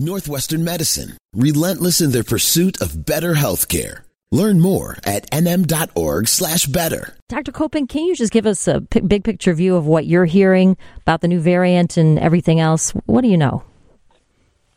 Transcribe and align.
Northwestern 0.00 0.64
Medicine, 0.64 1.18
relentless 1.34 2.00
in 2.00 2.10
their 2.10 2.24
pursuit 2.24 2.80
of 2.80 3.04
better 3.04 3.34
healthcare. 3.34 4.00
Learn 4.32 4.58
more 4.58 4.96
at 5.04 5.30
nm.org 5.30 6.26
slash 6.26 6.64
better. 6.64 7.14
Dr. 7.28 7.52
Koppen, 7.52 7.86
can 7.86 8.04
you 8.06 8.14
just 8.14 8.32
give 8.32 8.46
us 8.46 8.66
a 8.66 8.80
p- 8.80 9.00
big 9.00 9.24
picture 9.24 9.52
view 9.52 9.76
of 9.76 9.86
what 9.86 10.06
you're 10.06 10.24
hearing 10.24 10.78
about 11.02 11.20
the 11.20 11.28
new 11.28 11.38
variant 11.38 11.98
and 11.98 12.18
everything 12.18 12.60
else? 12.60 12.92
What 13.04 13.20
do 13.20 13.28
you 13.28 13.36
know? 13.36 13.62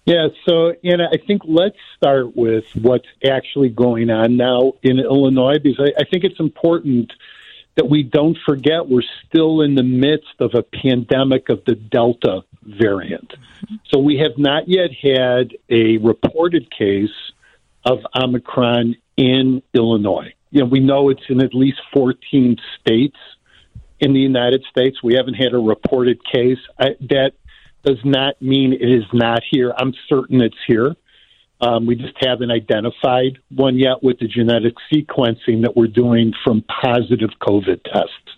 Yeah, 0.05 0.28
so 0.46 0.73
Anna, 0.83 1.07
I 1.14 1.26
think 1.26 1.44
let's 1.46 1.78
start 1.96 2.36
with 2.36 2.66
what's 2.74 3.08
actually 3.26 3.70
going 3.70 4.10
on 4.10 4.36
now 4.36 4.74
in 4.84 5.00
Illinois 5.00 5.60
because 5.64 5.90
I, 5.98 6.02
I 6.02 6.05
think 6.05 6.26
it's 6.26 6.40
important 6.42 7.14
that 7.76 7.90
we 7.90 8.04
don't 8.04 8.38
forget 8.46 8.90
we're 8.90 9.02
still 9.26 9.62
in 9.62 9.76
the 9.76 9.84
midst 9.84 10.36
of 10.40 10.52
a 10.54 10.64
pandemic 10.64 11.48
of 11.48 11.64
the 11.66 11.76
Delta 11.76 12.42
variant. 12.66 13.34
So 13.91 14.00
we 14.00 14.18
have 14.18 14.38
not 14.38 14.68
yet 14.68 14.89
had 15.02 15.55
a 15.70 15.98
reported 15.98 16.70
case 16.71 17.09
of 17.86 17.99
Omicron 18.16 18.95
in 19.17 19.62
Illinois. 19.73 20.34
You 20.52 20.62
know, 20.62 20.66
we 20.66 20.80
know 20.80 21.09
it's 21.09 21.23
in 21.30 21.41
at 21.41 21.53
least 21.53 21.80
14 21.94 22.58
states 22.80 23.17
in 23.99 24.13
the 24.13 24.20
United 24.20 24.63
States. 24.70 25.02
We 25.03 25.16
haven't 25.16 25.36
had 25.36 25.53
a 25.53 25.58
reported 25.58 26.20
case. 26.26 26.59
I, 26.80 26.89
that 27.09 27.31
does 27.84 27.99
not 28.03 28.41
mean 28.41 28.73
it 28.73 28.89
is 28.89 29.05
not 29.14 29.41
here. 29.50 29.73
I'm 29.77 29.94
certain 30.08 30.41
it's 30.41 30.58
here. 30.67 30.95
Um, 31.61 31.86
we 31.86 31.95
just 31.95 32.16
haven't 32.20 32.52
identified 32.52 33.39
one 33.50 33.77
yet 33.77 34.03
with 34.03 34.20
the 34.20 34.27
genetic 34.27 34.73
sequencing 34.91 35.61
that 35.61 35.75
we're 35.75 35.88
doing 35.88 36.34
from 36.44 36.64
positive 36.64 37.30
COVID 37.41 37.84
tests. 37.84 38.38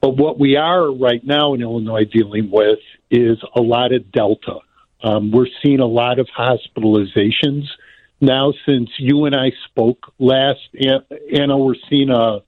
But 0.00 0.16
what 0.16 0.38
we 0.38 0.56
are 0.56 0.92
right 0.92 1.24
now 1.24 1.54
in 1.54 1.62
Illinois 1.62 2.04
dealing 2.04 2.50
with 2.50 2.78
is 3.14 3.38
a 3.54 3.60
lot 3.60 3.92
of 3.92 4.10
Delta. 4.12 4.58
Um, 5.02 5.30
we're 5.30 5.48
seeing 5.62 5.80
a 5.80 5.86
lot 5.86 6.18
of 6.18 6.28
hospitalizations 6.36 7.64
now 8.20 8.52
since 8.66 8.90
you 8.98 9.26
and 9.26 9.34
I 9.34 9.52
spoke 9.68 10.12
last. 10.18 10.60
Anna, 10.74 11.58
we're 11.58 11.76
seeing 11.88 12.10
a 12.10 12.42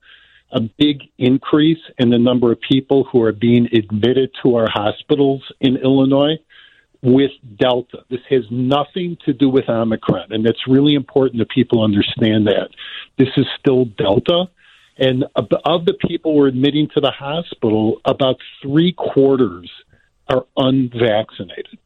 a 0.51 0.61
big 0.61 1.01
increase 1.17 1.81
in 1.97 2.09
the 2.09 2.17
number 2.17 2.51
of 2.51 2.61
people 2.61 3.03
who 3.03 3.21
are 3.21 3.33
being 3.33 3.67
admitted 3.73 4.31
to 4.41 4.55
our 4.55 4.69
hospitals 4.69 5.43
in 5.59 5.75
Illinois 5.75 6.37
with 7.01 7.31
Delta. 7.59 7.99
This 8.09 8.21
has 8.29 8.43
nothing 8.49 9.17
to 9.25 9.33
do 9.33 9.49
with 9.49 9.69
Omicron, 9.69 10.31
and 10.31 10.45
it's 10.47 10.67
really 10.67 10.95
important 10.95 11.39
that 11.39 11.49
people 11.49 11.83
understand 11.83 12.47
that. 12.47 12.69
This 13.17 13.29
is 13.35 13.45
still 13.59 13.85
Delta. 13.85 14.45
And 14.99 15.25
of 15.35 15.85
the 15.85 15.93
people 16.07 16.35
we're 16.35 16.47
admitting 16.47 16.87
to 16.95 17.01
the 17.01 17.11
hospital, 17.11 18.01
about 18.05 18.37
three 18.63 18.93
quarters 18.93 19.69
are 20.29 20.45
unvaccinated. 20.55 21.77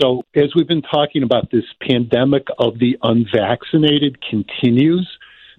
So, 0.00 0.24
as 0.34 0.54
we've 0.56 0.66
been 0.66 0.82
talking 0.82 1.22
about, 1.22 1.50
this 1.52 1.64
pandemic 1.80 2.46
of 2.58 2.78
the 2.78 2.98
unvaccinated 3.02 4.18
continues. 4.28 5.08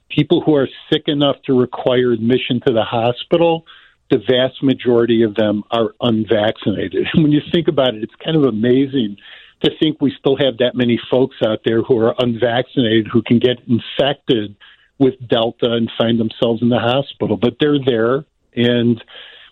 People 0.09 0.41
who 0.41 0.55
are 0.55 0.67
sick 0.91 1.03
enough 1.07 1.37
to 1.45 1.57
require 1.57 2.11
admission 2.11 2.59
to 2.67 2.73
the 2.73 2.83
hospital, 2.83 3.65
the 4.11 4.17
vast 4.17 4.61
majority 4.61 5.23
of 5.23 5.35
them 5.35 5.63
are 5.71 5.95
unvaccinated. 6.01 7.07
When 7.15 7.31
you 7.31 7.41
think 7.51 7.67
about 7.67 7.95
it, 7.95 8.03
it's 8.03 8.15
kind 8.23 8.35
of 8.35 8.43
amazing 8.43 9.17
to 9.63 9.71
think 9.79 10.01
we 10.01 10.13
still 10.19 10.35
have 10.35 10.57
that 10.57 10.75
many 10.75 10.99
folks 11.09 11.37
out 11.45 11.61
there 11.65 11.81
who 11.81 11.97
are 11.99 12.13
unvaccinated 12.19 13.07
who 13.07 13.21
can 13.21 13.39
get 13.39 13.57
infected 13.67 14.55
with 14.99 15.15
Delta 15.27 15.71
and 15.71 15.89
find 15.97 16.19
themselves 16.19 16.61
in 16.61 16.69
the 16.69 16.79
hospital. 16.79 17.37
But 17.37 17.55
they're 17.59 17.83
there, 17.83 18.25
and 18.55 19.03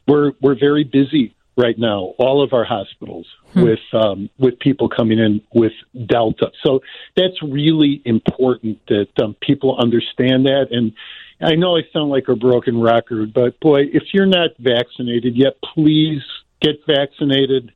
we're 0.07 0.33
we're 0.41 0.59
very 0.59 0.83
busy 0.83 1.35
right 1.55 1.77
now, 1.77 2.13
all 2.17 2.43
of 2.43 2.53
our 2.53 2.63
hospitals 2.63 3.27
hmm. 3.53 3.63
with 3.63 3.79
um, 3.93 4.29
with 4.37 4.59
people 4.59 4.89
coming 4.89 5.19
in 5.19 5.41
with 5.53 5.73
Delta. 6.07 6.51
So 6.65 6.81
that's 7.15 7.41
really 7.41 8.01
important 8.05 8.79
that 8.87 9.09
um, 9.21 9.35
people 9.41 9.77
understand 9.79 10.45
that. 10.45 10.67
And 10.71 10.93
I 11.41 11.55
know 11.55 11.77
I 11.77 11.81
sound 11.91 12.09
like 12.09 12.27
a 12.27 12.35
broken 12.35 12.81
record, 12.81 13.33
but 13.33 13.59
boy, 13.59 13.81
if 13.93 14.03
you're 14.13 14.25
not 14.25 14.51
vaccinated 14.59 15.35
yet, 15.35 15.53
please 15.73 16.21
get 16.61 16.77
vaccinated. 16.87 17.71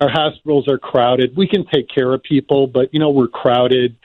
Our 0.00 0.10
hospitals 0.10 0.66
are 0.68 0.78
crowded. 0.78 1.36
We 1.36 1.46
can 1.46 1.64
take 1.72 1.88
care 1.88 2.12
of 2.12 2.22
people, 2.22 2.66
but 2.66 2.92
you 2.92 3.00
know 3.00 3.10
we're 3.10 3.28
crowded. 3.28 3.96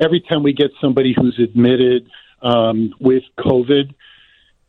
Every 0.00 0.20
time 0.20 0.42
we 0.42 0.52
get 0.52 0.70
somebody 0.80 1.14
who's 1.16 1.38
admitted 1.38 2.08
um, 2.42 2.94
with 3.00 3.24
COVID, 3.38 3.94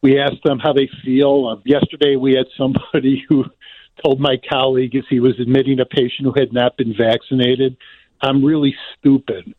we 0.01 0.19
ask 0.19 0.33
them 0.43 0.59
how 0.59 0.73
they 0.73 0.89
feel. 1.03 1.47
Um, 1.47 1.61
yesterday, 1.65 2.15
we 2.15 2.33
had 2.33 2.47
somebody 2.57 3.23
who 3.29 3.45
told 4.03 4.19
my 4.19 4.37
colleague 4.49 4.95
as 4.95 5.03
he 5.09 5.19
was 5.19 5.39
admitting 5.39 5.79
a 5.79 5.85
patient 5.85 6.25
who 6.25 6.33
had 6.33 6.53
not 6.53 6.77
been 6.77 6.93
vaccinated, 6.97 7.77
I'm 8.21 8.43
really 8.43 8.75
stupid, 8.97 9.53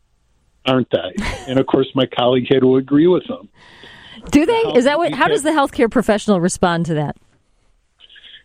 aren't 0.65 0.93
I? 0.93 1.11
and 1.47 1.59
of 1.59 1.67
course, 1.67 1.87
my 1.95 2.05
colleague 2.05 2.47
had 2.49 2.61
to 2.61 2.77
agree 2.77 3.07
with 3.07 3.23
him. 3.29 3.49
Do 4.31 4.45
they? 4.45 4.73
Is 4.75 4.85
that 4.85 4.97
what? 4.97 5.13
How 5.13 5.27
does 5.27 5.43
the 5.43 5.51
healthcare 5.51 5.89
professional 5.89 6.41
respond 6.41 6.87
to 6.87 6.95
that? 6.95 7.17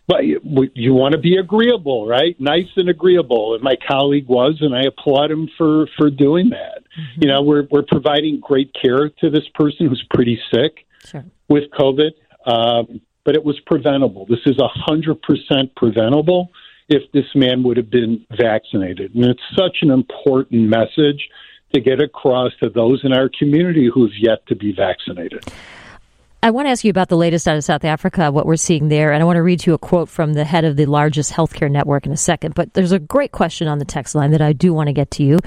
But 0.07 0.27
you, 0.27 0.41
you 0.75 0.93
want 0.93 1.13
to 1.13 1.19
be 1.19 1.37
agreeable, 1.37 2.05
right? 2.05 2.39
Nice 2.41 2.67
and 2.77 2.89
agreeable, 2.89 3.55
and 3.55 3.63
my 3.63 3.77
colleague 3.89 4.27
was, 4.27 4.59
and 4.61 4.75
I 4.75 4.83
applaud 4.83 5.31
him 5.31 5.49
for 5.57 5.87
for 5.97 6.11
doing 6.11 6.51
that. 6.51 6.83
Mm-hmm. 6.99 7.23
You 7.23 7.29
know, 7.29 7.43
we're 7.43 7.67
we're 7.71 7.85
providing 7.85 8.41
great 8.41 8.75
care 8.75 9.09
to 9.09 9.31
this 9.31 9.45
person 9.55 9.89
who's 9.89 10.05
pretty 10.11 10.41
sick 10.53 10.85
sure. 11.05 11.25
with 11.49 11.71
COVID. 11.71 12.11
Um, 12.45 13.01
but 13.25 13.35
it 13.35 13.45
was 13.45 13.59
preventable. 13.67 14.27
This 14.27 14.41
is 14.47 14.57
100% 14.57 15.75
preventable 15.77 16.51
if 16.89 17.03
this 17.13 17.27
man 17.35 17.63
would 17.63 17.77
have 17.77 17.91
been 17.91 18.27
vaccinated. 18.37 19.15
And 19.15 19.25
it's 19.25 19.43
such 19.57 19.79
an 19.83 19.91
important 19.91 20.63
message 20.63 21.29
to 21.73 21.81
get 21.81 22.03
across 22.03 22.53
to 22.61 22.69
those 22.69 23.01
in 23.05 23.13
our 23.13 23.31
community 23.39 23.89
who've 23.93 24.11
yet 24.19 24.45
to 24.49 24.57
be 24.57 24.73
vaccinated. 24.73 25.45
I 26.43 26.51
want 26.53 26.67
to 26.67 26.71
ask 26.71 26.85
you 26.85 26.91
about 26.91 27.11
the 27.11 27.19
latest 27.19 27.47
out 27.47 27.59
of 27.59 27.65
South 27.65 27.85
Africa, 27.85 28.33
what 28.33 28.47
we're 28.47 28.57
seeing 28.57 28.89
there. 28.89 29.13
And 29.13 29.23
I 29.23 29.27
want 29.27 29.37
to 29.37 29.43
read 29.43 29.67
you 29.67 29.75
a 29.75 29.79
quote 29.79 30.09
from 30.09 30.33
the 30.33 30.45
head 30.45 30.65
of 30.65 30.77
the 30.77 30.87
largest 30.87 31.33
healthcare 31.33 31.71
network 31.71 32.07
in 32.07 32.13
a 32.13 32.17
second. 32.17 32.55
But 32.55 32.73
there's 32.73 32.93
a 32.93 32.99
great 32.99 33.31
question 33.31 33.69
on 33.69 33.79
the 33.79 33.85
text 33.85 34.15
line 34.15 34.31
that 34.31 34.41
I 34.41 34.55
do 34.55 34.73
want 34.73 34.87
to 34.87 34.95
get 34.95 35.11
to 35.13 35.23
you. 35.23 35.39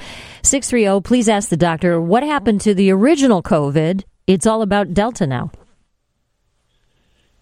630, 0.43 1.01
please 1.01 1.27
ask 1.27 1.49
the 1.49 1.57
doctor, 1.57 1.99
what 1.99 2.21
happened 2.21 2.61
to 2.61 2.75
the 2.75 2.91
original 2.91 3.41
COVID? 3.41 4.03
It's 4.27 4.45
all 4.45 4.61
about 4.61 4.93
Delta 4.93 5.25
now. 5.25 5.51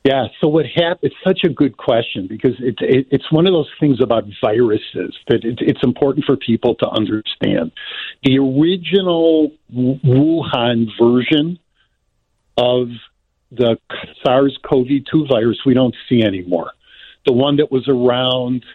Yeah. 0.04 0.28
So 0.40 0.48
what 0.48 0.66
happened? 0.66 1.12
It's 1.12 1.16
such 1.24 1.42
a 1.44 1.54
good 1.54 1.78
question 1.78 2.28
because 2.28 2.56
it's 2.60 2.80
it, 2.82 3.08
it's 3.12 3.32
one 3.32 3.46
of 3.46 3.54
those 3.54 3.70
things 3.80 4.02
about 4.02 4.24
viruses 4.44 5.16
that 5.28 5.44
it, 5.44 5.60
it's 5.62 5.84
important 5.84 6.26
for 6.26 6.36
people 6.38 6.76
to 6.76 6.90
understand. 6.90 7.72
The 8.24 8.40
original 8.40 9.52
Wuhan 9.72 10.88
version 11.00 11.60
of 12.58 12.88
the 13.52 13.78
SARS-CoV-2 14.26 15.30
virus 15.30 15.60
we 15.66 15.74
don't 15.74 15.96
see 16.08 16.24
anymore. 16.24 16.72
The 17.26 17.34
one 17.34 17.58
that 17.58 17.72
was 17.72 17.88
around 17.88 18.66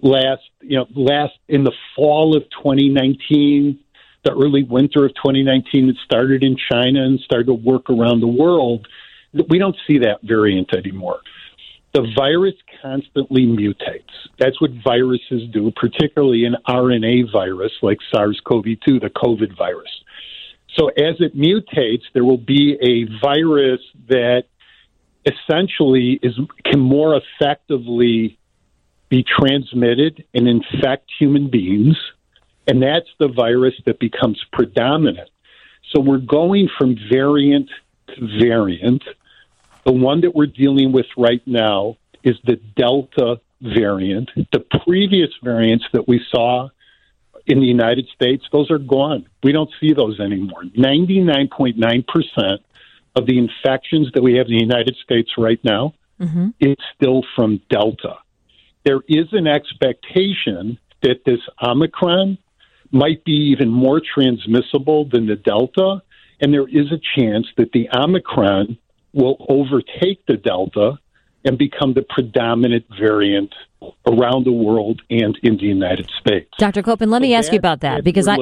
last, 0.00 0.42
you 0.62 0.78
know, 0.78 0.86
last 0.94 1.34
in 1.48 1.64
the 1.64 1.72
fall 1.94 2.36
of 2.36 2.44
2019, 2.44 3.78
the 4.24 4.32
early 4.32 4.62
winter 4.62 5.04
of 5.04 5.14
2019, 5.14 5.90
it 5.90 5.96
started 6.04 6.42
in 6.42 6.56
China 6.56 7.02
and 7.02 7.20
started 7.20 7.46
to 7.46 7.54
work 7.54 7.90
around 7.90 8.20
the 8.20 8.26
world 8.26 8.86
we 9.48 9.58
don't 9.58 9.76
see 9.86 9.98
that 9.98 10.18
variant 10.22 10.74
anymore. 10.74 11.20
The 11.92 12.06
virus 12.16 12.54
constantly 12.82 13.46
mutates. 13.46 14.04
That's 14.38 14.60
what 14.60 14.70
viruses 14.84 15.48
do, 15.52 15.72
particularly 15.74 16.44
an 16.44 16.56
RNA 16.68 17.32
virus 17.32 17.72
like 17.82 17.98
SARS 18.12 18.40
CoV 18.44 18.64
2, 18.86 19.00
the 19.00 19.10
COVID 19.10 19.56
virus. 19.56 19.90
So 20.78 20.88
as 20.88 21.16
it 21.18 21.36
mutates, 21.36 22.04
there 22.14 22.24
will 22.24 22.38
be 22.38 22.76
a 22.80 23.20
virus 23.20 23.80
that 24.08 24.44
essentially 25.26 26.18
is 26.22 26.38
can 26.64 26.80
more 26.80 27.20
effectively 27.20 28.38
be 29.08 29.24
transmitted 29.24 30.24
and 30.32 30.46
infect 30.46 31.10
human 31.18 31.50
beings, 31.50 31.96
and 32.68 32.80
that's 32.80 33.08
the 33.18 33.28
virus 33.28 33.74
that 33.86 33.98
becomes 33.98 34.40
predominant. 34.52 35.28
So 35.92 36.00
we're 36.00 36.18
going 36.18 36.68
from 36.78 36.96
variant 37.10 37.68
to 38.08 38.38
variant. 38.38 39.02
The 39.84 39.92
one 39.92 40.20
that 40.22 40.34
we're 40.34 40.46
dealing 40.46 40.92
with 40.92 41.06
right 41.16 41.42
now 41.46 41.96
is 42.22 42.36
the 42.44 42.56
Delta 42.76 43.40
variant. 43.60 44.30
The 44.52 44.64
previous 44.84 45.30
variants 45.42 45.84
that 45.92 46.06
we 46.08 46.20
saw 46.30 46.68
in 47.46 47.60
the 47.60 47.66
United 47.66 48.06
States, 48.14 48.44
those 48.52 48.70
are 48.70 48.78
gone. 48.78 49.26
We 49.42 49.52
don't 49.52 49.70
see 49.80 49.92
those 49.92 50.20
anymore. 50.20 50.64
99.9% 50.76 52.58
of 53.16 53.26
the 53.26 53.38
infections 53.38 54.08
that 54.14 54.22
we 54.22 54.34
have 54.34 54.46
in 54.46 54.52
the 54.52 54.64
United 54.64 54.96
States 55.02 55.32
right 55.36 55.60
now 55.64 55.94
mm-hmm. 56.20 56.48
is 56.60 56.76
still 56.94 57.22
from 57.34 57.60
Delta. 57.68 58.16
There 58.84 59.00
is 59.08 59.26
an 59.32 59.46
expectation 59.46 60.78
that 61.02 61.24
this 61.24 61.40
Omicron 61.62 62.38
might 62.92 63.24
be 63.24 63.52
even 63.52 63.68
more 63.68 64.00
transmissible 64.00 65.08
than 65.08 65.26
the 65.26 65.36
Delta, 65.36 66.02
and 66.40 66.52
there 66.52 66.68
is 66.68 66.92
a 66.92 67.00
chance 67.16 67.46
that 67.56 67.72
the 67.72 67.88
Omicron 67.94 68.78
will 69.12 69.44
overtake 69.48 70.24
the 70.26 70.36
Delta 70.36 70.98
and 71.44 71.56
become 71.56 71.94
the 71.94 72.02
predominant 72.02 72.84
variant 72.98 73.54
around 74.06 74.44
the 74.44 74.52
world 74.52 75.00
and 75.08 75.38
in 75.42 75.56
the 75.56 75.64
United 75.64 76.10
States. 76.20 76.50
Dr. 76.58 76.82
Copeland, 76.82 77.10
let 77.10 77.20
So 77.20 77.22
me 77.22 77.34
ask 77.34 77.50
you 77.50 77.58
about 77.58 77.80
that 77.80 78.04
because 78.04 78.28
I. 78.28 78.36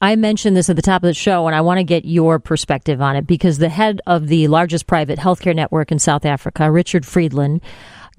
I 0.00 0.16
mentioned 0.16 0.56
this 0.56 0.68
at 0.68 0.76
the 0.76 0.82
top 0.82 1.02
of 1.02 1.06
the 1.06 1.14
show 1.14 1.46
and 1.46 1.56
I 1.56 1.62
want 1.62 1.78
to 1.78 1.84
get 1.84 2.04
your 2.04 2.38
perspective 2.38 3.00
on 3.00 3.16
it 3.16 3.26
because 3.26 3.58
the 3.58 3.70
head 3.70 4.02
of 4.06 4.28
the 4.28 4.48
largest 4.48 4.86
private 4.86 5.18
healthcare 5.18 5.54
network 5.54 5.90
in 5.90 5.98
South 5.98 6.26
Africa, 6.26 6.70
Richard 6.70 7.06
Friedland, 7.06 7.62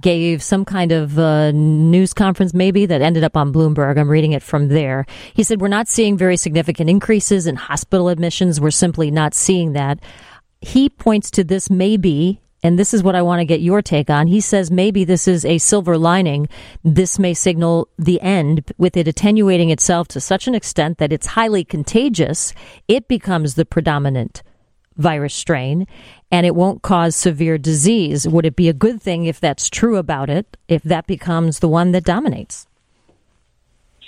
gave 0.01 0.44
some 0.44 0.65
kind 0.65 0.91
of 0.91 1.17
uh, 1.17 1.51
news 1.51 2.13
conference 2.13 2.53
maybe 2.53 2.85
that 2.85 3.01
ended 3.01 3.23
up 3.23 3.38
on 3.38 3.53
Bloomberg. 3.53 3.97
I'm 3.97 4.09
reading 4.09 4.33
it 4.33 4.44
from 4.44 4.67
there. 4.67 5.05
He 5.33 5.44
said, 5.44 5.61
We're 5.61 5.67
not 5.67 5.88
seeing 5.88 6.17
very 6.17 6.38
significant 6.38 6.89
increases 6.89 7.47
in 7.47 7.55
hospital 7.55 8.09
admissions. 8.09 8.59
We're 8.59 8.71
simply 8.71 9.11
not 9.11 9.33
seeing 9.33 9.73
that. 9.73 10.00
He 10.63 10.89
points 10.89 11.30
to 11.31 11.44
this 11.44 11.69
maybe 11.69 12.42
and 12.63 12.80
this 12.80 12.94
is 12.94 13.04
what 13.04 13.15
I 13.15 13.21
want 13.21 13.42
to 13.42 13.45
get 13.45 13.60
your 13.60 13.81
take 13.81 14.10
on. 14.10 14.27
He 14.27 14.39
says 14.39 14.71
maybe 14.71 15.04
this 15.04 15.27
is 15.27 15.44
a 15.44 15.57
silver 15.57 15.98
lining. 15.98 16.48
This 16.81 17.19
may 17.19 17.33
signal 17.33 17.89
the 18.00 18.21
end 18.21 18.71
with 18.77 18.95
it 18.95 19.07
attenuating 19.07 19.69
itself 19.69 20.07
to 20.10 20.21
such 20.21 20.48
an 20.48 20.56
extent 20.56 20.98
that 20.98 21.12
it's 21.12 21.27
highly 21.27 21.65
contagious. 21.65 22.54
It 22.88 23.10
becomes 23.10 23.56
the 23.56 23.65
predominant 23.65 24.42
virus 24.95 25.33
strain 25.33 25.88
and 26.31 26.45
it 26.45 26.56
won't 26.56 26.81
cause 26.81 27.15
severe 27.18 27.57
disease. 27.57 28.27
Would 28.27 28.45
it 28.45 28.56
be 28.56 28.69
a 28.69 28.74
good 28.74 29.01
thing 29.01 29.25
if 29.25 29.42
that's 29.42 29.69
true 29.69 29.98
about 29.98 30.30
it, 30.30 30.56
if 30.69 30.83
that 30.83 31.06
becomes 31.06 31.60
the 31.60 31.68
one 31.68 31.92
that 31.92 32.06
dominates? 32.06 32.65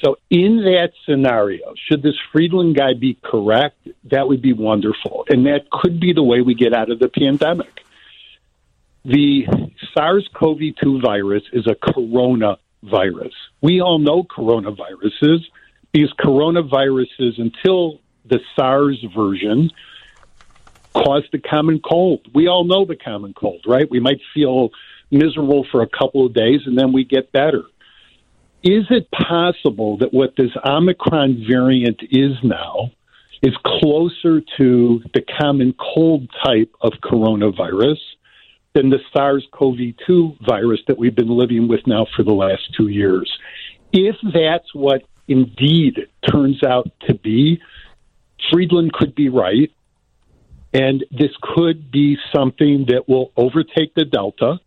So, 0.03 0.17
in 0.29 0.57
that 0.57 0.91
scenario, 1.05 1.73
should 1.87 2.03
this 2.03 2.15
Friedland 2.31 2.75
guy 2.75 2.93
be 2.93 3.17
correct, 3.23 3.87
that 4.11 4.27
would 4.27 4.41
be 4.41 4.53
wonderful. 4.53 5.25
And 5.29 5.45
that 5.45 5.69
could 5.71 5.99
be 5.99 6.13
the 6.13 6.23
way 6.23 6.41
we 6.41 6.53
get 6.53 6.73
out 6.73 6.91
of 6.91 6.99
the 6.99 7.07
pandemic. 7.07 7.81
The 9.05 9.45
SARS 9.93 10.27
CoV 10.33 10.59
2 10.81 10.99
virus 11.01 11.43
is 11.53 11.67
a 11.67 11.75
coronavirus. 11.75 13.33
We 13.61 13.81
all 13.81 13.99
know 13.99 14.23
coronaviruses 14.23 15.45
These 15.93 16.11
coronaviruses, 16.19 17.39
until 17.39 18.01
the 18.25 18.39
SARS 18.55 19.01
version, 19.15 19.71
caused 20.93 21.31
the 21.31 21.39
common 21.39 21.79
cold. 21.79 22.27
We 22.33 22.47
all 22.47 22.63
know 22.63 22.85
the 22.85 22.95
common 22.95 23.33
cold, 23.33 23.61
right? 23.67 23.89
We 23.89 23.99
might 23.99 24.19
feel 24.33 24.71
miserable 25.11 25.65
for 25.71 25.81
a 25.81 25.87
couple 25.87 26.25
of 26.25 26.33
days 26.33 26.61
and 26.65 26.77
then 26.77 26.91
we 26.91 27.03
get 27.03 27.31
better. 27.31 27.63
Is 28.63 28.85
it 28.89 29.09
possible 29.11 29.97
that 29.97 30.13
what 30.13 30.33
this 30.37 30.51
Omicron 30.65 31.45
variant 31.47 32.01
is 32.09 32.31
now 32.43 32.91
is 33.43 33.53
closer 33.63 34.41
to 34.57 35.03
the 35.13 35.21
common 35.39 35.73
cold 35.73 36.27
type 36.43 36.71
of 36.81 36.93
coronavirus 37.03 37.99
than 38.73 38.89
the 38.89 38.99
SARS 39.13 39.47
CoV 39.51 39.77
2 40.05 40.37
virus 40.47 40.81
that 40.87 40.97
we've 40.97 41.15
been 41.15 41.29
living 41.29 41.67
with 41.67 41.81
now 41.85 42.07
for 42.15 42.23
the 42.23 42.33
last 42.33 42.63
two 42.75 42.87
years? 42.87 43.31
If 43.93 44.15
that's 44.33 44.73
what 44.73 45.03
indeed 45.27 46.07
turns 46.29 46.63
out 46.63 46.91
to 47.07 47.13
be, 47.13 47.61
Friedland 48.51 48.93
could 48.93 49.15
be 49.15 49.29
right. 49.29 49.71
And 50.73 51.05
this 51.09 51.31
could 51.41 51.89
be 51.89 52.17
something 52.35 52.87
that 52.89 53.07
will 53.07 53.31
overtake 53.37 53.95
the 53.95 54.03
Delta. 54.03 54.59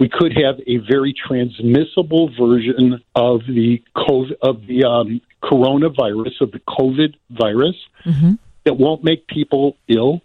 We 0.00 0.08
could 0.08 0.32
have 0.36 0.56
a 0.66 0.78
very 0.78 1.12
transmissible 1.14 2.30
version 2.38 3.02
of 3.14 3.40
the 3.46 3.82
COVID, 3.96 4.32
of 4.42 4.66
the 4.66 4.84
um, 4.84 5.20
coronavirus 5.42 6.40
of 6.40 6.52
the 6.52 6.60
COVID 6.60 7.14
virus 7.30 7.76
Mm-hmm. 8.04 8.32
that 8.64 8.74
won't 8.74 9.04
make 9.04 9.28
people 9.28 9.76
ill, 9.86 10.22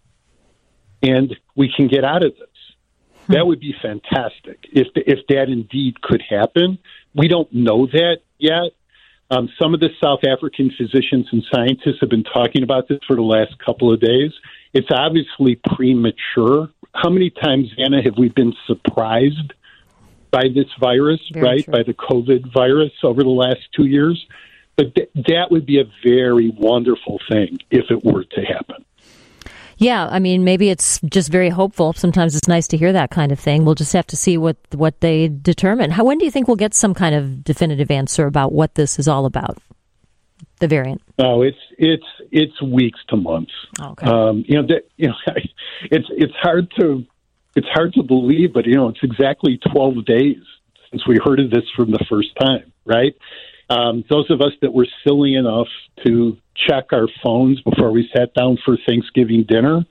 and 1.03 1.35
we 1.55 1.71
can 1.75 1.87
get 1.87 2.03
out 2.03 2.23
of 2.23 2.33
this. 2.33 2.47
That 3.27 3.45
would 3.45 3.59
be 3.59 3.75
fantastic 3.81 4.65
if 4.71 4.87
if 4.95 5.19
that 5.27 5.49
indeed 5.49 6.01
could 6.01 6.23
happen. 6.27 6.79
We 7.13 7.27
don't 7.27 7.51
know 7.53 7.85
that 7.87 8.17
yet. 8.39 8.71
Um, 9.29 9.49
some 9.61 9.73
of 9.73 9.81
the 9.81 9.89
South 10.01 10.23
African 10.23 10.71
physicians 10.77 11.27
and 11.31 11.43
scientists 11.53 11.97
have 11.99 12.09
been 12.09 12.23
talking 12.23 12.63
about 12.63 12.87
this 12.87 12.99
for 13.05 13.15
the 13.15 13.21
last 13.21 13.59
couple 13.59 13.93
of 13.93 13.99
days. 13.99 14.31
It's 14.73 14.87
obviously 14.89 15.59
premature. 15.75 16.69
How 16.93 17.09
many 17.09 17.29
times, 17.29 17.71
Anna, 17.77 18.01
have 18.01 18.17
we 18.17 18.29
been 18.29 18.53
surprised 18.65 19.53
by 20.31 20.43
this 20.53 20.67
virus, 20.79 21.19
Very 21.31 21.45
right? 21.45 21.63
true. 21.63 21.71
By 21.71 21.83
the 21.83 21.93
COVID 21.93 22.51
virus 22.53 22.91
over 23.03 23.23
the 23.23 23.29
last 23.29 23.61
two 23.75 23.85
years? 23.85 24.25
But 24.75 24.93
th- 24.95 25.09
that 25.15 25.47
would 25.49 25.65
be 25.65 25.79
a 25.79 25.85
very 26.03 26.49
wonderful 26.55 27.19
thing 27.29 27.57
if 27.71 27.85
it 27.89 28.03
were 28.03 28.23
to 28.23 28.41
happen. 28.41 28.85
Yeah, 29.79 30.07
I 30.07 30.17
mean, 30.19 30.43
maybe 30.43 30.69
it's 30.69 30.99
just 31.01 31.29
very 31.29 31.49
hopeful. 31.49 31.93
Sometimes 31.93 32.35
it's 32.35 32.47
nice 32.47 32.67
to 32.69 32.77
hear 32.77 32.91
that 32.93 33.11
kind 33.11 33.31
of 33.31 33.39
thing. 33.39 33.63
We'll 33.63 33.75
just 33.75 33.93
have 33.93 34.07
to 34.07 34.15
see 34.15 34.37
what 34.37 34.57
what 34.73 35.01
they 35.01 35.27
determine. 35.27 35.91
How 35.91 36.03
when 36.03 36.17
do 36.17 36.25
you 36.25 36.31
think 36.31 36.47
we'll 36.47 36.57
get 36.57 36.73
some 36.73 36.95
kind 36.95 37.13
of 37.13 37.43
definitive 37.43 37.91
answer 37.91 38.25
about 38.25 38.53
what 38.53 38.75
this 38.75 38.97
is 38.97 39.07
all 39.07 39.25
about? 39.25 39.57
The 40.59 40.67
variant. 40.67 41.01
No, 41.17 41.41
it's 41.41 41.57
it's 41.77 42.05
it's 42.31 42.61
weeks 42.61 42.99
to 43.09 43.17
months. 43.17 43.51
Okay. 43.79 44.05
Um, 44.05 44.43
you 44.47 44.61
know, 44.61 44.67
that, 44.67 44.83
you 44.97 45.07
know, 45.07 45.15
it's 45.83 46.07
it's 46.11 46.33
hard 46.41 46.71
to 46.79 47.05
it's 47.55 47.67
hard 47.69 47.93
to 47.93 48.03
believe, 48.03 48.53
but 48.53 48.65
you 48.65 48.75
know, 48.75 48.89
it's 48.89 48.99
exactly 49.03 49.59
twelve 49.71 50.05
days 50.05 50.43
since 50.91 51.07
we 51.07 51.19
heard 51.23 51.39
of 51.39 51.49
this 51.49 51.63
from 51.75 51.91
the 51.91 52.05
first 52.09 52.29
time, 52.39 52.71
right? 52.85 53.15
Um, 53.69 54.03
those 54.09 54.29
of 54.29 54.41
us 54.41 54.53
that 54.61 54.73
were 54.73 54.87
silly 55.05 55.35
enough 55.35 55.67
to 56.05 56.37
check 56.55 56.85
our 56.93 57.07
phones 57.23 57.61
before 57.61 57.91
we 57.91 58.09
sat 58.15 58.33
down 58.33 58.57
for 58.63 58.77
Thanksgiving 58.87 59.43
dinner, 59.47 59.85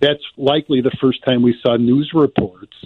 that's 0.00 0.22
likely 0.36 0.82
the 0.82 0.94
first 1.00 1.24
time 1.24 1.42
we 1.42 1.56
saw 1.62 1.76
news 1.76 2.10
reports 2.14 2.76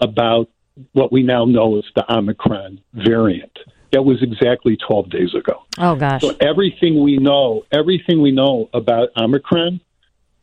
about 0.00 0.48
what 0.92 1.12
we 1.12 1.22
now 1.22 1.44
know 1.44 1.78
as 1.78 1.84
the 1.94 2.04
Omicron 2.12 2.80
variant. 2.94 3.56
That 3.92 4.02
was 4.04 4.22
exactly 4.22 4.76
12 4.86 5.10
days 5.10 5.34
ago. 5.34 5.62
oh 5.78 5.96
gosh. 5.96 6.20
So 6.22 6.36
everything 6.40 7.02
we 7.02 7.16
know, 7.18 7.64
everything 7.72 8.22
we 8.22 8.30
know 8.32 8.68
about 8.72 9.08
Omicron 9.16 9.80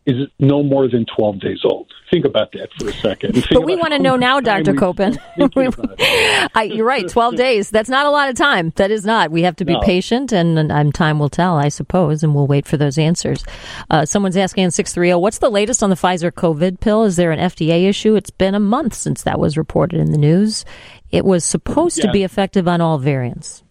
is 0.06 0.28
no 0.40 0.64
more 0.64 0.88
than 0.88 1.06
12 1.18 1.42
days 1.42 1.60
old. 1.66 1.92
Think 2.10 2.24
about 2.24 2.54
that 2.54 2.70
for 2.80 2.88
a 2.88 2.94
second. 2.94 3.34
Think 3.34 3.48
But 3.52 3.66
we 3.66 3.76
want 3.76 3.92
to 3.92 4.00
know 4.00 4.16
now, 4.16 4.40
Dr. 4.40 4.72
we've 4.72 4.80
Copen. 4.80 5.18
been 5.38 5.50
thinking 5.50 5.66
about 5.84 5.96
it. 6.00 6.52
I, 6.56 6.64
you're 6.64 6.86
right. 6.86 7.06
Twelve 7.10 7.36
days. 7.36 7.70
That's 7.70 7.90
not 7.90 8.06
a 8.06 8.10
lot 8.10 8.30
of 8.30 8.36
time. 8.38 8.72
That 8.78 8.90
is 8.92 9.04
not. 9.06 9.30
We 9.32 9.42
have 9.42 9.58
to 9.58 9.66
be 9.66 9.74
No. 9.74 9.82
patient, 9.82 10.32
and, 10.32 10.58
and, 10.58 10.96
time 10.96 11.20
will 11.20 11.28
tell, 11.28 11.58
I 11.58 11.68
suppose, 11.68 12.24
and 12.24 12.34
we'll 12.34 12.48
wait 12.48 12.66
for 12.66 12.78
those 12.78 12.98
answers. 12.98 13.44
Uh, 13.90 14.06
someone's 14.06 14.38
asking 14.38 14.64
in 14.64 14.72
six 14.72 14.94
three 14.94 15.10
zero, 15.10 15.20
what's 15.20 15.40
the 15.40 15.50
latest 15.50 15.84
on 15.84 15.90
the 15.90 15.98
Pfizer 15.98 16.32
COVID 16.32 16.80
pill? 16.80 17.04
Is 17.04 17.18
there 17.18 17.34
an 17.34 17.40
FDA 17.40 17.90
issue? 17.90 18.16
It's 18.16 18.30
been 18.30 18.56
a 18.56 18.60
month 18.62 18.94
since 18.94 19.24
that 19.24 19.38
was 19.38 19.58
reported 19.58 20.00
in 20.00 20.12
the 20.14 20.18
news. 20.18 20.64
It 21.12 21.26
was 21.26 21.46
supposed 21.46 22.02
to 22.02 22.12
be 22.12 22.24
effective 22.24 22.68
on 22.68 22.82
all 22.82 22.98
variants. 22.98 23.64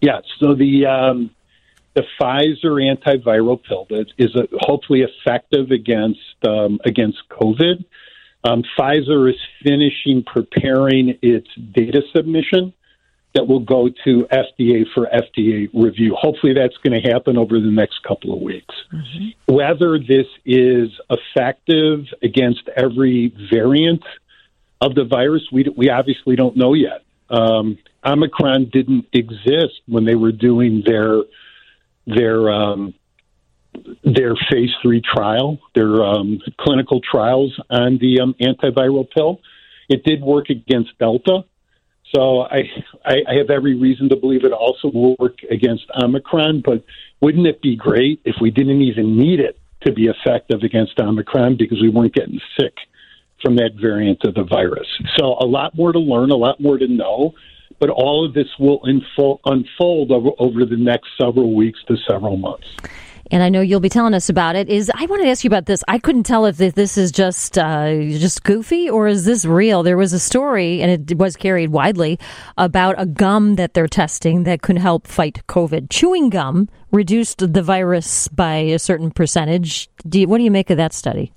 Yeah, 0.00 0.20
so 0.38 0.54
the 0.54 0.86
um, 0.86 1.30
the 1.94 2.04
Pfizer 2.20 2.80
antiviral 2.80 3.62
pill 3.62 3.86
that 3.90 4.06
is 4.16 4.34
uh 4.36 4.42
hopefully 4.60 5.02
effective 5.02 5.70
against 5.70 6.20
um, 6.46 6.78
against 6.84 7.18
COVID. 7.30 7.84
Um, 8.44 8.62
Pfizer 8.78 9.28
is 9.28 9.36
finishing 9.64 10.22
preparing 10.24 11.18
its 11.22 11.48
data 11.72 12.02
submission 12.14 12.72
that 13.34 13.46
will 13.46 13.60
go 13.60 13.88
to 14.04 14.26
FDA 14.32 14.84
for 14.94 15.06
FDA 15.06 15.68
review. 15.74 16.14
Hopefully, 16.18 16.54
that's 16.54 16.76
going 16.78 17.02
to 17.02 17.10
happen 17.10 17.36
over 17.36 17.60
the 17.60 17.70
next 17.70 18.02
couple 18.04 18.32
of 18.32 18.40
weeks. 18.40 18.74
Whether 19.46 19.98
this 19.98 20.26
is 20.46 20.88
effective 21.10 22.06
against 22.22 22.68
every 22.76 23.34
variant 23.52 24.02
of 24.80 24.94
the 24.94 25.04
virus, 25.04 25.42
we 25.52 25.66
we 25.76 25.90
obviously 25.90 26.36
don't 26.36 26.56
know 26.56 26.74
yet. 26.74 27.04
Um, 27.30 27.78
Omicron 28.04 28.70
didn't 28.72 29.06
exist 29.12 29.82
when 29.86 30.04
they 30.04 30.14
were 30.14 30.32
doing 30.32 30.82
their 30.86 31.22
their 32.06 32.50
um, 32.50 32.94
their 34.04 34.34
phase 34.50 34.70
three 34.82 35.02
trial, 35.02 35.58
their 35.74 36.02
um, 36.02 36.40
clinical 36.58 37.00
trials 37.00 37.58
on 37.70 37.98
the 37.98 38.20
um, 38.20 38.34
antiviral 38.40 39.08
pill. 39.10 39.40
It 39.88 40.04
did 40.04 40.22
work 40.22 40.50
against 40.50 40.98
Delta, 40.98 41.44
so 42.14 42.42
I, 42.42 42.62
I 43.04 43.16
I 43.28 43.34
have 43.34 43.50
every 43.50 43.74
reason 43.74 44.08
to 44.10 44.16
believe 44.16 44.44
it 44.44 44.52
also 44.52 44.90
will 44.90 45.16
work 45.18 45.38
against 45.50 45.84
Omicron. 46.02 46.62
But 46.64 46.84
wouldn't 47.20 47.46
it 47.46 47.60
be 47.60 47.76
great 47.76 48.20
if 48.24 48.36
we 48.40 48.50
didn't 48.50 48.82
even 48.82 49.18
need 49.18 49.40
it 49.40 49.58
to 49.82 49.92
be 49.92 50.06
effective 50.06 50.62
against 50.62 50.98
Omicron 50.98 51.56
because 51.56 51.80
we 51.80 51.88
weren't 51.88 52.14
getting 52.14 52.40
sick 52.58 52.74
from 53.42 53.56
that 53.56 53.70
variant 53.80 54.24
of 54.24 54.34
the 54.34 54.44
virus? 54.44 54.86
So 55.16 55.36
a 55.40 55.46
lot 55.46 55.74
more 55.76 55.92
to 55.92 55.98
learn, 55.98 56.30
a 56.30 56.36
lot 56.36 56.60
more 56.60 56.78
to 56.78 56.86
know. 56.88 57.34
But 57.80 57.90
all 57.90 58.26
of 58.26 58.34
this 58.34 58.48
will 58.58 58.80
unfold, 58.82 59.40
unfold 59.44 60.10
over, 60.10 60.30
over 60.40 60.64
the 60.64 60.76
next 60.76 61.10
several 61.20 61.54
weeks 61.54 61.78
to 61.86 61.96
several 62.10 62.36
months. 62.36 62.66
and 63.30 63.40
I 63.40 63.50
know 63.50 63.60
you'll 63.60 63.78
be 63.78 63.88
telling 63.88 64.14
us 64.14 64.28
about 64.28 64.56
it. 64.56 64.68
Is 64.68 64.90
I 64.92 65.06
wanted 65.06 65.24
to 65.24 65.28
ask 65.30 65.44
you 65.44 65.48
about 65.48 65.66
this. 65.66 65.84
I 65.86 65.98
couldn't 65.98 66.24
tell 66.24 66.46
if 66.46 66.56
this- 66.56 66.98
is 66.98 67.12
just 67.12 67.56
uh, 67.56 67.94
just 67.94 68.42
goofy 68.42 68.90
or 68.90 69.06
is 69.06 69.24
this 69.26 69.44
real. 69.44 69.84
There 69.84 69.96
was 69.96 70.12
a 70.12 70.18
story, 70.18 70.82
and 70.82 71.10
it 71.10 71.18
was 71.18 71.36
carried 71.36 71.70
widely 71.70 72.18
about 72.56 72.96
a 72.98 73.06
gum 73.06 73.54
that 73.56 73.74
they're 73.74 73.86
testing 73.86 74.42
that 74.42 74.60
could 74.62 74.78
help 74.78 75.06
fight 75.06 75.42
COVID. 75.46 75.88
Chewing 75.90 76.30
gum 76.30 76.68
reduced 76.90 77.52
the 77.52 77.62
virus 77.62 78.26
by 78.28 78.56
a 78.56 78.78
certain 78.78 79.12
percentage. 79.12 79.88
Do 80.08 80.18
you, 80.20 80.26
what 80.26 80.38
do 80.38 80.44
you 80.44 80.50
make 80.50 80.70
of 80.70 80.78
that 80.78 80.92
study? 80.94 81.32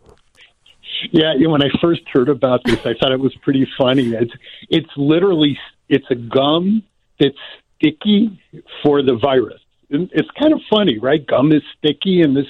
Yeah, 1.12 1.34
you 1.34 1.46
know, 1.46 1.51
when 1.51 1.63
I 1.63 1.70
first 1.81 2.01
heard 2.12 2.29
about 2.29 2.63
this, 2.63 2.79
I 2.86 2.93
thought 2.93 3.12
it 3.12 3.20
was 3.20 3.36
pretty 3.41 3.67
funny. 3.77 4.13
It's 4.13 4.34
it's 4.70 4.89
literally 4.96 5.58
it's 5.89 6.05
a 6.10 6.15
gum 6.15 6.84
that's 7.20 7.38
sticky 7.75 8.39
for 8.84 9.01
the 9.01 9.15
virus. 9.15 9.62
And 9.89 10.10
it's 10.13 10.29
kind 10.39 10.53
of 10.53 10.62
funny, 10.70 11.00
right? 11.00 11.25
Gum 11.25 11.51
is 11.51 11.63
sticky, 11.77 12.22
and 12.22 12.36
this 12.36 12.48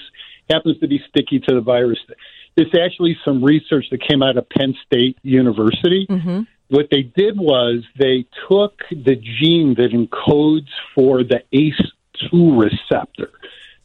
happens 0.50 0.80
to 0.80 0.88
be 0.88 1.02
sticky 1.10 1.40
to 1.40 1.56
the 1.56 1.62
virus. 1.62 2.00
There's 2.56 2.76
actually 2.76 3.18
some 3.24 3.44
research 3.44 3.86
that 3.92 4.02
came 4.02 4.22
out 4.22 4.38
of 4.38 4.48
Penn 4.50 4.76
State 4.86 5.18
University. 5.24 6.06
Mm-hmm. 6.10 6.42
What 6.70 6.88
they 6.92 7.02
did 7.02 7.38
was 7.38 7.84
they 7.98 8.26
took 8.48 8.80
the 8.90 9.16
gene 9.16 9.76
that 9.76 9.92
encodes 9.92 10.70
for 10.96 11.24
the 11.24 11.44
ACE2 11.54 12.60
receptor. 12.60 13.30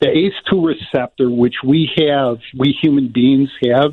The 0.01 0.07
ACE2 0.07 0.67
receptor, 0.67 1.31
which 1.31 1.57
we 1.65 1.91
have, 1.99 2.39
we 2.57 2.77
human 2.81 3.09
beings 3.09 3.51
have 3.63 3.93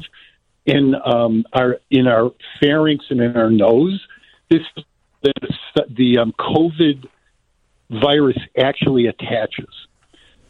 in 0.65 0.95
um, 1.05 1.45
our 1.53 1.77
in 1.89 2.07
our 2.07 2.31
pharynx 2.61 3.05
and 3.09 3.21
in 3.21 3.35
our 3.37 3.49
nose. 3.49 4.01
This 4.49 4.61
the, 5.21 5.33
the 5.89 6.17
um, 6.19 6.33
COVID 6.39 7.07
virus 7.89 8.37
actually 8.57 9.07
attaches. 9.07 9.69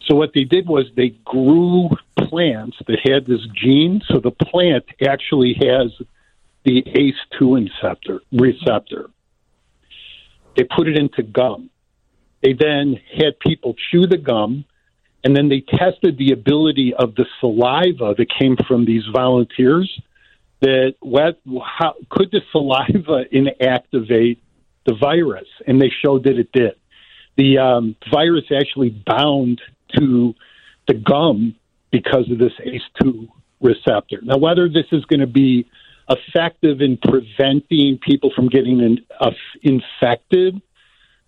So 0.08 0.15
what 0.15 0.32
they 0.34 0.43
did 0.43 0.67
was 0.67 0.86
they 0.96 1.10
grew 1.24 1.89
plants 2.17 2.77
that 2.88 3.00
had 3.03 3.25
this 3.25 3.41
gene. 3.55 4.01
So 4.08 4.20
the 4.20 4.32
plant 4.32 4.84
actually 5.08 5.53
has 5.53 5.91
the 6.65 6.84
ACE2 6.84 7.70
receptor. 7.70 8.22
receptor. 8.32 9.10
They 10.58 10.63
put 10.63 10.88
it 10.88 10.98
into 10.98 11.24
gum. 11.24 11.70
They 12.41 12.53
then 12.53 13.00
had 13.17 13.39
people 13.39 13.75
chew 13.91 14.05
the 14.05 14.17
gum, 14.17 14.65
and 15.24 15.36
then 15.36 15.50
they 15.50 15.62
tested 15.62 16.18
the 16.18 16.32
ability 16.32 16.94
of 16.94 17.15
the 17.15 17.25
saliva 17.39 18.13
that 18.18 18.27
came 18.30 18.58
from 18.68 18.86
these 18.86 19.03
volunteers. 19.13 19.89
That 20.62 20.96
what, 21.00 21.39
how, 21.63 21.96
could 22.10 22.32
the 22.32 22.42
saliva 22.51 23.25
inactivate 23.34 24.38
the 24.86 24.96
virus? 24.96 25.48
And 25.65 25.82
they 25.82 25.92
showed 26.03 26.24
that 26.25 26.38
it 26.38 26.51
did. 26.51 26.75
The 27.38 27.58
um, 27.58 27.96
virus 28.12 28.46
actually 28.56 28.89
bound 28.89 29.62
to 29.98 30.36
the 30.88 30.94
gum 30.94 31.56
because 31.92 32.30
of 32.30 32.38
this 32.38 32.53
ACE2 32.65 33.27
receptor. 33.62 34.20
Now, 34.22 34.38
whether 34.38 34.68
this 34.68 34.86
is 34.92 35.06
going 35.06 35.22
to 35.22 35.27
be 35.27 35.68
effective 36.10 36.82
in 36.82 36.98
preventing 36.98 37.98
people 37.98 38.32
from 38.36 38.50
getting 38.50 38.80
in, 38.80 39.00
uh, 39.20 39.32
infected 39.62 40.62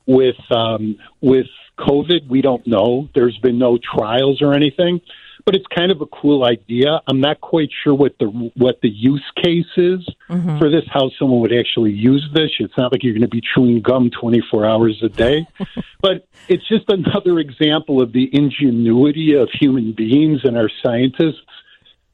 with 0.05 0.35
um, 0.51 0.97
with 1.21 1.47
COVID, 1.79 2.27
we 2.29 2.41
don't 2.41 2.65
know. 2.65 3.09
There's 3.13 3.37
been 3.37 3.57
no 3.57 3.77
trials 3.77 4.41
or 4.41 4.53
anything, 4.53 5.01
but 5.45 5.55
it's 5.55 5.65
kind 5.75 5.91
of 5.91 6.01
a 6.01 6.05
cool 6.05 6.43
idea. 6.43 7.01
I'm 7.07 7.19
not 7.19 7.41
quite 7.41 7.69
sure 7.83 7.93
what 7.93 8.17
the 8.19 8.27
what 8.55 8.79
the 8.81 8.89
use 8.89 9.25
case 9.43 9.65
is 9.77 9.99
mm-hmm. 10.29 10.57
for 10.57 10.69
this. 10.69 10.83
How 10.91 11.09
someone 11.19 11.41
would 11.41 11.53
actually 11.53 11.91
use 11.91 12.27
this? 12.33 12.51
It's 12.59 12.77
not 12.77 12.91
like 12.91 13.03
you're 13.03 13.13
going 13.13 13.21
to 13.21 13.27
be 13.27 13.41
chewing 13.53 13.81
gum 13.81 14.09
24 14.09 14.65
hours 14.65 15.01
a 15.03 15.09
day, 15.09 15.47
but 16.01 16.27
it's 16.47 16.67
just 16.67 16.89
another 16.89 17.39
example 17.39 18.01
of 18.01 18.13
the 18.13 18.29
ingenuity 18.33 19.35
of 19.35 19.49
human 19.51 19.93
beings 19.93 20.41
and 20.43 20.57
our 20.57 20.69
scientists 20.83 21.41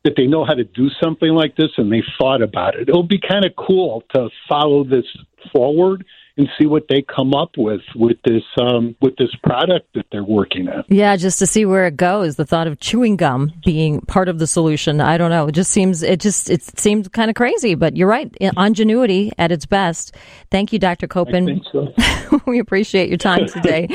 that 0.04 0.16
they 0.18 0.26
know 0.26 0.44
how 0.44 0.56
to 0.56 0.64
do 0.64 0.90
something 1.02 1.30
like 1.30 1.56
this 1.56 1.70
and 1.78 1.92
they 1.92 2.04
thought 2.18 2.42
about 2.42 2.76
it. 2.76 2.90
It'll 2.90 3.04
be 3.04 3.20
kind 3.20 3.46
of 3.46 3.52
cool 3.56 4.04
to 4.16 4.30
follow 4.50 4.84
this 4.84 5.06
forward 5.52 6.06
and 6.42 6.50
see 6.60 6.66
what 6.66 6.86
they 6.90 7.04
come 7.04 7.34
up 7.34 7.52
with 7.58 7.82
with 7.96 8.18
this 8.26 8.44
um, 8.60 8.96
with 9.02 9.16
this 9.18 9.34
product 9.44 9.88
that 9.94 10.06
they're 10.12 10.24
working 10.24 10.68
on. 10.68 10.84
Yeah, 10.88 11.16
just 11.16 11.40
to 11.40 11.48
see 11.48 11.66
where 11.66 11.86
it 11.86 11.96
goes. 11.96 12.36
The 12.36 12.46
thought 12.46 12.68
of 12.68 12.80
chewing 12.80 13.16
gum 13.16 13.52
being 13.66 14.02
part 14.02 14.28
of 14.28 14.40
the 14.40 14.48
solution, 14.48 15.00
I 15.00 15.18
don't 15.18 15.30
know. 15.30 15.48
It 15.48 15.54
just 15.54 15.72
seems 15.72 16.04
it 16.04 16.20
just 16.20 16.50
it 16.50 16.64
seems 16.80 17.08
kind 17.10 17.30
of 17.30 17.36
crazy. 17.36 17.76
But 17.76 17.96
you're 17.96 18.08
right, 18.08 18.36
ingenuity 18.58 19.32
at 19.38 19.52
its 19.52 19.66
best. 19.66 20.16
Thank 20.50 20.74
you, 20.74 20.80
Dr. 20.80 21.08
Koppen. 21.08 21.62
So. 21.72 22.42
we 22.46 22.60
appreciate 22.60 23.10
your 23.10 23.18
time 23.18 23.48
today. 23.48 23.88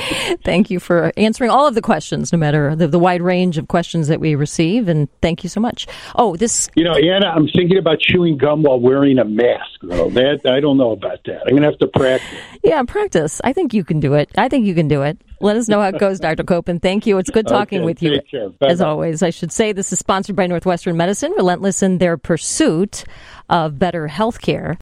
thank 0.44 0.70
you 0.70 0.80
for 0.80 1.12
answering 1.16 1.50
all 1.50 1.66
of 1.66 1.74
the 1.74 1.82
questions, 1.82 2.32
no 2.32 2.38
matter 2.38 2.76
the, 2.76 2.86
the 2.86 2.98
wide 2.98 3.22
range 3.22 3.58
of 3.58 3.68
questions 3.68 4.08
that 4.08 4.20
we 4.20 4.34
receive. 4.34 4.88
And 4.88 5.08
thank 5.20 5.42
you 5.42 5.48
so 5.48 5.60
much. 5.60 5.86
Oh, 6.14 6.36
this. 6.36 6.70
You 6.74 6.84
know, 6.84 6.94
Anna, 6.94 7.26
I'm 7.26 7.48
thinking 7.48 7.78
about 7.78 8.00
chewing 8.00 8.38
gum 8.38 8.62
while 8.62 8.80
wearing 8.80 9.18
a 9.18 9.24
mask. 9.24 9.80
Though 9.82 10.10
that 10.10 10.40
I 10.46 10.60
don't 10.60 10.76
know 10.76 10.92
about 10.92 11.20
that. 11.24 11.42
I'm 11.46 11.54
gonna 11.54 11.66
have 11.66 11.78
to 11.78 11.88
practice. 11.88 12.35
Yeah, 12.62 12.82
practice. 12.82 13.40
I 13.44 13.52
think 13.52 13.72
you 13.72 13.84
can 13.84 14.00
do 14.00 14.14
it. 14.14 14.30
I 14.36 14.48
think 14.48 14.66
you 14.66 14.74
can 14.74 14.88
do 14.88 15.02
it. 15.02 15.20
Let 15.40 15.56
us 15.56 15.68
know 15.68 15.80
how 15.80 15.88
it 15.88 15.98
goes, 15.98 16.18
Dr. 16.18 16.42
Koppen. 16.44 16.80
Thank 16.82 17.06
you. 17.06 17.18
It's 17.18 17.30
good 17.30 17.46
talking 17.46 17.80
okay, 17.80 17.84
with 17.84 18.02
you. 18.02 18.20
As 18.60 18.80
always, 18.80 19.22
I 19.22 19.30
should 19.30 19.52
say 19.52 19.72
this 19.72 19.92
is 19.92 19.98
sponsored 19.98 20.34
by 20.34 20.46
Northwestern 20.46 20.96
Medicine, 20.96 21.32
relentless 21.36 21.82
in 21.82 21.98
their 21.98 22.16
pursuit 22.16 23.04
of 23.48 23.78
better 23.78 24.08
health 24.08 24.40
care. 24.40 24.74